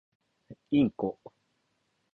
[0.71, 1.19] インコ